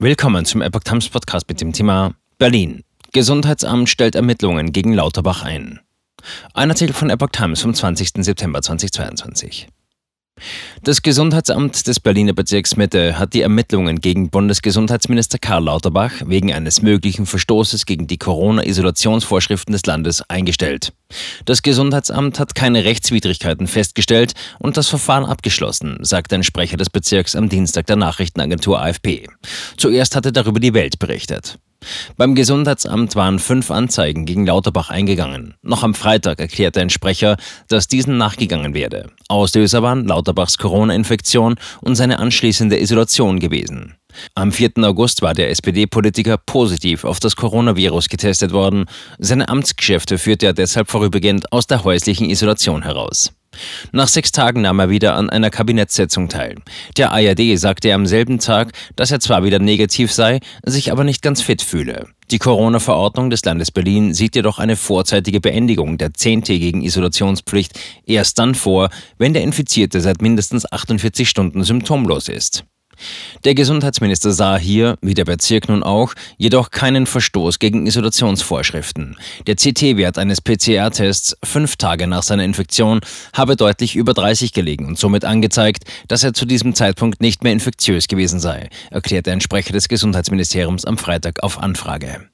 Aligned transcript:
Willkommen 0.00 0.44
zum 0.44 0.62
Epoch 0.62 0.84
Times 0.84 1.08
Podcast 1.08 1.48
mit 1.48 1.60
dem 1.60 1.72
Thema 1.72 2.14
Berlin. 2.38 2.84
Gesundheitsamt 3.12 3.88
stellt 3.88 4.14
Ermittlungen 4.14 4.70
gegen 4.70 4.92
Lauterbach 4.92 5.42
ein. 5.42 5.80
Ein 6.54 6.70
Artikel 6.70 6.92
von 6.92 7.10
Epoch 7.10 7.30
Times 7.32 7.62
vom 7.62 7.74
20. 7.74 8.10
September 8.24 8.62
2022. 8.62 9.66
Das 10.82 11.02
Gesundheitsamt 11.02 11.86
des 11.86 12.00
Berliner 12.00 12.32
Bezirks 12.32 12.76
Mitte 12.76 13.18
hat 13.18 13.34
die 13.34 13.42
Ermittlungen 13.42 14.00
gegen 14.00 14.30
Bundesgesundheitsminister 14.30 15.38
Karl 15.38 15.64
Lauterbach 15.64 16.12
wegen 16.24 16.52
eines 16.52 16.82
möglichen 16.82 17.26
Verstoßes 17.26 17.86
gegen 17.86 18.06
die 18.06 18.18
Corona-Isolationsvorschriften 18.18 19.72
des 19.72 19.86
Landes 19.86 20.22
eingestellt. 20.28 20.92
Das 21.44 21.62
Gesundheitsamt 21.62 22.38
hat 22.38 22.54
keine 22.54 22.84
Rechtswidrigkeiten 22.84 23.66
festgestellt 23.66 24.34
und 24.58 24.76
das 24.76 24.88
Verfahren 24.88 25.24
abgeschlossen, 25.24 25.98
sagte 26.02 26.34
ein 26.34 26.44
Sprecher 26.44 26.76
des 26.76 26.90
Bezirks 26.90 27.34
am 27.34 27.48
Dienstag 27.48 27.86
der 27.86 27.96
Nachrichtenagentur 27.96 28.80
AFP. 28.80 29.26
Zuerst 29.76 30.16
hatte 30.16 30.32
darüber 30.32 30.60
die 30.60 30.74
Welt 30.74 30.98
berichtet. 30.98 31.58
Beim 32.16 32.34
Gesundheitsamt 32.34 33.14
waren 33.16 33.38
fünf 33.38 33.70
Anzeigen 33.70 34.26
gegen 34.26 34.46
Lauterbach 34.46 34.90
eingegangen. 34.90 35.54
Noch 35.62 35.82
am 35.82 35.94
Freitag 35.94 36.40
erklärte 36.40 36.80
ein 36.80 36.90
Sprecher, 36.90 37.36
dass 37.68 37.88
diesen 37.88 38.18
nachgegangen 38.18 38.74
werde. 38.74 39.10
Auslöser 39.28 39.82
waren 39.82 40.06
Lauterbachs 40.06 40.58
Corona-Infektion 40.58 41.56
und 41.80 41.94
seine 41.94 42.18
anschließende 42.18 42.80
Isolation 42.80 43.38
gewesen. 43.38 43.94
Am 44.34 44.52
4. 44.52 44.72
August 44.78 45.22
war 45.22 45.34
der 45.34 45.50
SPD-Politiker 45.50 46.38
positiv 46.38 47.04
auf 47.04 47.20
das 47.20 47.36
Coronavirus 47.36 48.08
getestet 48.08 48.52
worden. 48.52 48.86
Seine 49.18 49.48
Amtsgeschäfte 49.48 50.18
führte 50.18 50.46
er 50.46 50.54
deshalb 50.54 50.90
vorübergehend 50.90 51.52
aus 51.52 51.66
der 51.66 51.84
häuslichen 51.84 52.28
Isolation 52.28 52.82
heraus. 52.82 53.32
Nach 53.92 54.08
sechs 54.08 54.32
Tagen 54.32 54.62
nahm 54.62 54.78
er 54.78 54.90
wieder 54.90 55.14
an 55.14 55.30
einer 55.30 55.50
Kabinettssitzung 55.50 56.28
teil. 56.28 56.56
Der 56.96 57.12
ARD 57.12 57.58
sagte 57.58 57.92
am 57.92 58.06
selben 58.06 58.38
Tag, 58.38 58.72
dass 58.96 59.10
er 59.10 59.20
zwar 59.20 59.44
wieder 59.44 59.58
negativ 59.58 60.12
sei, 60.12 60.40
sich 60.64 60.92
aber 60.92 61.04
nicht 61.04 61.22
ganz 61.22 61.42
fit 61.42 61.62
fühle. 61.62 62.06
Die 62.30 62.38
Corona-Verordnung 62.38 63.30
des 63.30 63.44
Landes 63.44 63.70
Berlin 63.70 64.12
sieht 64.12 64.36
jedoch 64.36 64.58
eine 64.58 64.76
vorzeitige 64.76 65.40
Beendigung 65.40 65.96
der 65.96 66.12
zehntägigen 66.12 66.82
Isolationspflicht 66.82 67.78
erst 68.04 68.38
dann 68.38 68.54
vor, 68.54 68.90
wenn 69.16 69.32
der 69.32 69.42
Infizierte 69.42 70.00
seit 70.00 70.20
mindestens 70.20 70.70
48 70.70 71.28
Stunden 71.28 71.64
symptomlos 71.64 72.28
ist. 72.28 72.64
Der 73.44 73.54
Gesundheitsminister 73.54 74.32
sah 74.32 74.56
hier, 74.56 74.96
wie 75.00 75.14
der 75.14 75.24
Bezirk 75.24 75.68
nun 75.68 75.82
auch, 75.82 76.14
jedoch 76.36 76.70
keinen 76.70 77.06
Verstoß 77.06 77.58
gegen 77.58 77.86
Isolationsvorschriften. 77.86 79.16
Der 79.46 79.56
CT-Wert 79.56 80.18
eines 80.18 80.40
PCR-Tests 80.40 81.36
fünf 81.42 81.76
Tage 81.76 82.06
nach 82.06 82.22
seiner 82.22 82.44
Infektion 82.44 83.00
habe 83.32 83.56
deutlich 83.56 83.96
über 83.96 84.14
30 84.14 84.52
gelegen 84.52 84.86
und 84.86 84.98
somit 84.98 85.24
angezeigt, 85.24 85.84
dass 86.08 86.24
er 86.24 86.34
zu 86.34 86.46
diesem 86.46 86.74
Zeitpunkt 86.74 87.20
nicht 87.20 87.42
mehr 87.42 87.52
infektiös 87.52 88.08
gewesen 88.08 88.40
sei, 88.40 88.68
erklärte 88.90 89.32
ein 89.32 89.40
Sprecher 89.40 89.72
des 89.72 89.88
Gesundheitsministeriums 89.88 90.84
am 90.84 90.98
Freitag 90.98 91.42
auf 91.42 91.58
Anfrage. 91.58 92.28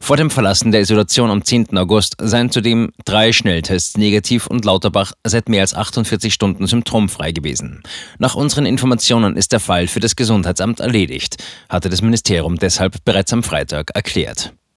Vor 0.00 0.16
dem 0.16 0.30
Verlassen 0.30 0.72
der 0.72 0.80
Isolation 0.80 1.30
am 1.30 1.44
10. 1.44 1.76
August 1.76 2.16
seien 2.20 2.50
zudem 2.50 2.92
drei 3.04 3.32
Schnelltests 3.32 3.96
negativ 3.96 4.46
und 4.46 4.64
Lauterbach 4.64 5.12
seit 5.24 5.48
mehr 5.48 5.62
als 5.62 5.74
48 5.74 6.32
Stunden 6.32 6.66
symptomfrei 6.66 7.32
gewesen. 7.32 7.82
Nach 8.18 8.34
unseren 8.34 8.66
Informationen 8.66 9.36
ist 9.36 9.52
der 9.52 9.60
Fall 9.60 9.86
für 9.86 10.00
das 10.00 10.16
Gesundheitsamt 10.16 10.80
erledigt, 10.80 11.42
hatte 11.68 11.88
das 11.88 12.02
Ministerium 12.02 12.56
deshalb 12.56 13.04
bereits 13.04 13.32
am 13.32 13.42
Freitag 13.42 13.90
erklärt. 13.94 14.52